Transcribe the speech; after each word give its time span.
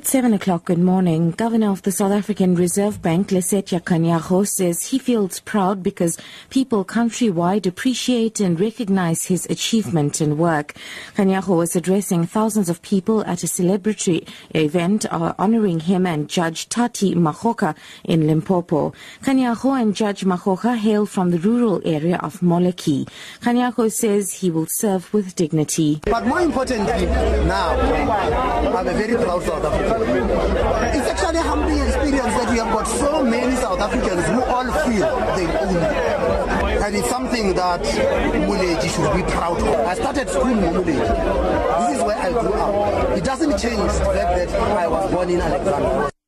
It's 0.00 0.12
7 0.12 0.32
o'clock. 0.32 0.64
Good 0.64 0.78
morning. 0.78 1.32
Governor 1.32 1.72
of 1.72 1.82
the 1.82 1.92
South 1.92 2.12
African 2.12 2.54
Reserve 2.54 3.02
Bank, 3.02 3.28
Lesetja 3.28 3.82
Kganyago, 3.82 4.48
says 4.48 4.86
he 4.86 4.98
feels 4.98 5.40
proud 5.40 5.82
because 5.82 6.16
people 6.48 6.86
countrywide 6.86 7.66
appreciate 7.66 8.40
and 8.40 8.58
recognize 8.58 9.24
his 9.24 9.44
achievement 9.50 10.22
and 10.22 10.38
work. 10.38 10.72
Kganyago 11.16 11.54
was 11.54 11.76
addressing 11.76 12.24
thousands 12.24 12.70
of 12.70 12.80
people 12.80 13.22
at 13.26 13.42
a 13.42 13.46
celebratory 13.46 14.26
event 14.54 15.04
uh, 15.12 15.34
honoring 15.38 15.80
him 15.80 16.06
and 16.06 16.30
Judge 16.30 16.70
Tati 16.70 17.14
Makgoka 17.14 17.76
in 18.02 18.26
Limpopo. 18.26 18.94
Kganyago 19.22 19.82
and 19.82 19.94
Judge 19.94 20.24
Makgoka 20.24 20.78
hail 20.78 21.04
from 21.04 21.30
the 21.30 21.38
rural 21.38 21.82
area 21.84 22.16
of 22.22 22.40
Moleki. 22.40 23.06
Kganyago 23.42 23.92
says 23.92 24.32
he 24.32 24.50
will 24.50 24.66
serve 24.66 25.12
with 25.12 25.34
dignity. 25.34 26.00
But 26.06 26.26
more 26.26 26.40
importantly, 26.40 27.04
now, 27.44 27.78
I'm 27.78 28.86
a 28.88 28.94
very 28.94 29.22
proud 29.22 29.42
South 29.42 29.62
African. 29.62 29.90
It's 30.02 31.08
actually 31.08 31.38
a 31.38 31.42
humbling 31.42 31.78
experience 31.78 32.34
that 32.34 32.50
we 32.50 32.58
have 32.58 32.72
got 32.72 32.84
so 32.86 33.22
many 33.22 33.54
South 33.56 33.80
Africans 33.80 34.26
who 34.26 34.42
all 34.42 34.64
feel 34.88 35.06
they 35.36 35.46
own 35.58 35.76
it. 35.76 36.82
And 36.82 36.96
it's 36.96 37.08
something 37.08 37.54
that 37.54 37.82
Muleji 37.82 38.88
should 38.88 39.12
be 39.14 39.30
proud 39.30 39.60
of. 39.60 39.86
I 39.86 39.94
started 39.94 40.28
school 40.30 40.48
in 40.48 40.58
Muleji. 40.58 41.88
This 41.88 41.98
is 41.98 42.02
where 42.02 42.16
I 42.16 42.30
grew 42.32 42.54
up. 42.54 43.18
It 43.18 43.24
doesn't 43.24 43.58
change 43.58 43.92
the 43.92 44.04
fact 44.14 44.36
that 44.36 44.48
I 44.78 44.88
was 44.88 45.10
born 45.10 45.28
in 45.30 45.40
Alexandra. 45.40 46.19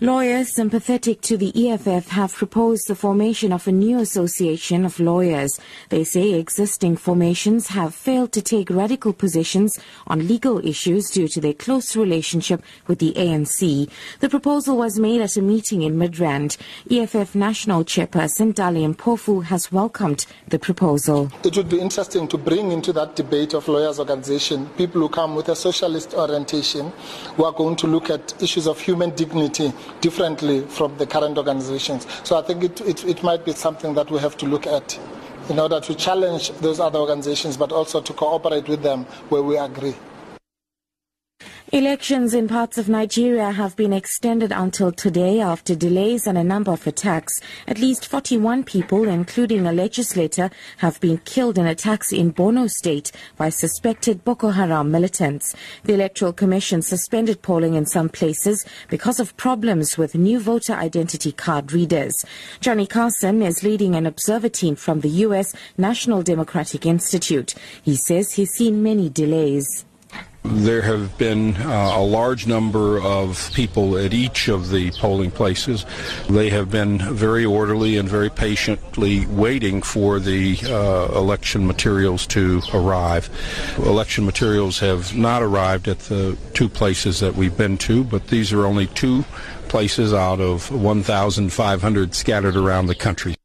Lawyers 0.00 0.54
sympathetic 0.54 1.20
to 1.22 1.36
the 1.36 1.50
EFF 1.72 2.10
have 2.10 2.32
proposed 2.32 2.86
the 2.86 2.94
formation 2.94 3.52
of 3.52 3.66
a 3.66 3.72
new 3.72 3.98
association 3.98 4.84
of 4.84 5.00
lawyers. 5.00 5.58
They 5.88 6.04
say 6.04 6.34
existing 6.34 6.98
formations 6.98 7.66
have 7.70 7.96
failed 7.96 8.30
to 8.34 8.40
take 8.40 8.70
radical 8.70 9.12
positions 9.12 9.76
on 10.06 10.28
legal 10.28 10.64
issues 10.64 11.10
due 11.10 11.26
to 11.26 11.40
their 11.40 11.52
close 11.52 11.96
relationship 11.96 12.62
with 12.86 13.00
the 13.00 13.12
ANC. 13.14 13.90
The 14.20 14.28
proposal 14.28 14.76
was 14.76 15.00
made 15.00 15.20
at 15.20 15.36
a 15.36 15.42
meeting 15.42 15.82
in 15.82 15.96
Midrand. 15.96 16.58
EFF 16.88 17.34
National 17.34 17.82
Chairperson 17.82 18.54
Dali 18.54 18.94
Mpofu 18.94 19.42
has 19.46 19.72
welcomed 19.72 20.26
the 20.46 20.60
proposal. 20.60 21.28
It 21.42 21.56
would 21.56 21.68
be 21.68 21.80
interesting 21.80 22.28
to 22.28 22.38
bring 22.38 22.70
into 22.70 22.92
that 22.92 23.16
debate 23.16 23.52
of 23.52 23.66
lawyers' 23.66 23.98
organization 23.98 24.68
people 24.76 25.00
who 25.00 25.08
come 25.08 25.34
with 25.34 25.48
a 25.48 25.56
socialist 25.56 26.14
orientation 26.14 26.92
who 27.36 27.42
are 27.42 27.52
going 27.52 27.74
to 27.74 27.88
look 27.88 28.10
at 28.10 28.40
issues 28.40 28.68
of 28.68 28.78
human 28.78 29.10
dignity 29.16 29.72
differently 30.00 30.62
from 30.66 30.96
the 30.98 31.06
current 31.06 31.38
organizations. 31.38 32.06
So 32.24 32.38
I 32.38 32.42
think 32.42 32.64
it, 32.64 32.80
it, 32.82 33.04
it 33.04 33.22
might 33.22 33.44
be 33.44 33.52
something 33.52 33.94
that 33.94 34.10
we 34.10 34.18
have 34.18 34.36
to 34.38 34.46
look 34.46 34.66
at 34.66 34.98
in 35.48 35.58
order 35.58 35.80
to 35.80 35.94
challenge 35.94 36.50
those 36.60 36.78
other 36.80 36.98
organizations, 36.98 37.56
but 37.56 37.72
also 37.72 38.00
to 38.00 38.12
cooperate 38.12 38.68
with 38.68 38.82
them 38.82 39.04
where 39.30 39.42
we 39.42 39.56
agree. 39.56 39.94
Elections 41.70 42.32
in 42.32 42.48
parts 42.48 42.78
of 42.78 42.88
Nigeria 42.88 43.50
have 43.50 43.76
been 43.76 43.92
extended 43.92 44.52
until 44.52 44.90
today 44.90 45.42
after 45.42 45.74
delays 45.74 46.26
and 46.26 46.38
a 46.38 46.42
number 46.42 46.72
of 46.72 46.86
attacks. 46.86 47.38
At 47.66 47.78
least 47.78 48.06
41 48.06 48.64
people, 48.64 49.06
including 49.06 49.66
a 49.66 49.72
legislator, 49.72 50.48
have 50.78 50.98
been 51.00 51.18
killed 51.18 51.58
in 51.58 51.66
attacks 51.66 52.10
in 52.10 52.32
Borno 52.32 52.70
state 52.70 53.12
by 53.36 53.50
suspected 53.50 54.24
Boko 54.24 54.48
Haram 54.48 54.90
militants. 54.90 55.54
The 55.84 55.92
Electoral 55.92 56.32
Commission 56.32 56.80
suspended 56.80 57.42
polling 57.42 57.74
in 57.74 57.84
some 57.84 58.08
places 58.08 58.64
because 58.88 59.20
of 59.20 59.36
problems 59.36 59.98
with 59.98 60.14
new 60.14 60.40
voter 60.40 60.72
identity 60.72 61.32
card 61.32 61.72
readers. 61.72 62.14
Johnny 62.60 62.86
Carson 62.86 63.42
is 63.42 63.62
leading 63.62 63.94
an 63.94 64.06
observer 64.06 64.48
team 64.48 64.74
from 64.74 65.00
the 65.00 65.10
U.S. 65.26 65.54
National 65.76 66.22
Democratic 66.22 66.86
Institute. 66.86 67.54
He 67.82 67.94
says 67.94 68.32
he's 68.32 68.52
seen 68.52 68.82
many 68.82 69.10
delays. 69.10 69.84
There 70.50 70.82
have 70.82 71.18
been 71.18 71.56
uh, 71.56 71.92
a 71.96 72.02
large 72.02 72.46
number 72.46 73.00
of 73.02 73.50
people 73.52 73.98
at 73.98 74.14
each 74.14 74.48
of 74.48 74.70
the 74.70 74.90
polling 74.92 75.30
places. 75.30 75.84
They 76.28 76.48
have 76.50 76.70
been 76.70 76.98
very 77.14 77.44
orderly 77.44 77.98
and 77.98 78.08
very 78.08 78.30
patiently 78.30 79.26
waiting 79.26 79.82
for 79.82 80.18
the 80.18 80.58
uh, 80.64 81.18
election 81.18 81.66
materials 81.66 82.26
to 82.28 82.62
arrive. 82.72 83.28
Election 83.78 84.24
materials 84.24 84.78
have 84.78 85.14
not 85.14 85.42
arrived 85.42 85.86
at 85.86 85.98
the 86.00 86.36
two 86.54 86.68
places 86.68 87.20
that 87.20 87.34
we've 87.34 87.56
been 87.56 87.76
to, 87.78 88.02
but 88.02 88.28
these 88.28 88.52
are 88.52 88.64
only 88.64 88.86
two 88.86 89.24
places 89.68 90.14
out 90.14 90.40
of 90.40 90.70
1,500 90.70 92.14
scattered 92.14 92.56
around 92.56 92.86
the 92.86 92.94
country. 92.94 93.37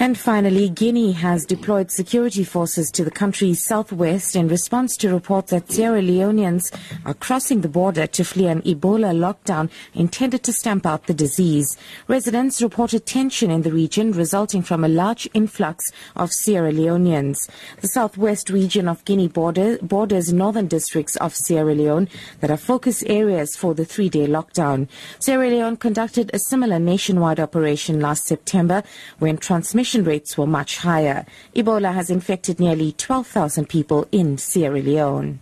And 0.00 0.16
finally, 0.16 0.68
Guinea 0.68 1.10
has 1.10 1.44
deployed 1.44 1.90
security 1.90 2.44
forces 2.44 2.92
to 2.92 3.02
the 3.02 3.10
country's 3.10 3.64
southwest 3.64 4.36
in 4.36 4.46
response 4.46 4.96
to 4.98 5.12
reports 5.12 5.50
that 5.50 5.72
Sierra 5.72 6.00
Leoneans 6.00 6.72
are 7.04 7.14
crossing 7.14 7.62
the 7.62 7.68
border 7.68 8.06
to 8.06 8.24
flee 8.24 8.46
an 8.46 8.62
Ebola 8.62 9.12
lockdown 9.12 9.68
intended 9.94 10.44
to 10.44 10.52
stamp 10.52 10.86
out 10.86 11.08
the 11.08 11.14
disease. 11.14 11.76
Residents 12.06 12.62
reported 12.62 13.06
tension 13.06 13.50
in 13.50 13.62
the 13.62 13.72
region 13.72 14.12
resulting 14.12 14.62
from 14.62 14.84
a 14.84 14.88
large 14.88 15.28
influx 15.34 15.90
of 16.14 16.32
Sierra 16.32 16.70
Leoneans. 16.70 17.50
The 17.80 17.88
southwest 17.88 18.50
region 18.50 18.86
of 18.86 19.04
Guinea 19.04 19.26
border, 19.26 19.78
borders 19.82 20.32
northern 20.32 20.68
districts 20.68 21.16
of 21.16 21.34
Sierra 21.34 21.74
Leone 21.74 22.08
that 22.38 22.52
are 22.52 22.56
focus 22.56 23.02
areas 23.08 23.56
for 23.56 23.74
the 23.74 23.84
three-day 23.84 24.28
lockdown. 24.28 24.86
Sierra 25.18 25.48
Leone 25.48 25.76
conducted 25.76 26.30
a 26.32 26.38
similar 26.38 26.78
nationwide 26.78 27.40
operation 27.40 27.98
last 27.98 28.26
September 28.26 28.84
when 29.18 29.36
transmission 29.38 29.87
rates 29.94 30.36
were 30.36 30.46
much 30.46 30.78
higher. 30.78 31.24
Ebola 31.54 31.94
has 31.94 32.10
infected 32.10 32.60
nearly 32.60 32.92
12,000 32.92 33.68
people 33.68 34.06
in 34.12 34.38
Sierra 34.38 34.80
Leone. 34.80 35.40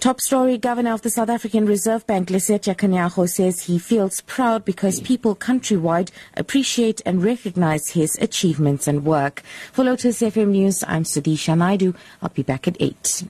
Top 0.00 0.20
story 0.20 0.58
Governor 0.58 0.94
of 0.94 1.02
the 1.02 1.10
South 1.10 1.28
African 1.28 1.64
Reserve 1.64 2.04
Bank, 2.08 2.28
Lesetja 2.28 2.74
Kganyago, 2.74 3.28
says 3.28 3.60
he 3.60 3.78
feels 3.78 4.20
proud 4.22 4.64
because 4.64 5.00
people 5.00 5.36
countrywide 5.36 6.10
appreciate 6.36 7.00
and 7.06 7.22
recognize 7.22 7.90
his 7.90 8.18
achievements 8.20 8.88
and 8.88 9.04
work. 9.04 9.44
For 9.72 9.84
Lotus 9.84 10.20
FM 10.20 10.48
News, 10.48 10.82
I'm 10.88 11.04
Sudisha 11.04 11.56
Naidu. 11.56 11.94
I'll 12.20 12.30
be 12.30 12.42
back 12.42 12.66
at 12.66 12.76
8. 12.80 13.28